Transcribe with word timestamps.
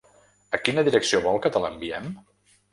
A 0.57 0.59
quina 0.67 0.85
direcció 0.87 1.21
vol 1.27 1.39
que 1.45 1.53
te 1.59 1.63
la 1.67 1.73
enviem? 1.77 2.11